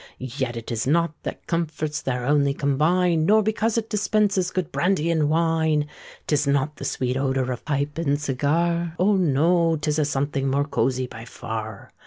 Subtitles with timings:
[0.17, 5.11] Yet it is not that comforts there only combine, Nor because it dispenses good brandy
[5.11, 5.85] and wine;
[6.25, 9.15] 'Tis not the sweet odour of pipe nor cigar— Oh!
[9.15, 11.91] no—'tis a something more cozie by far!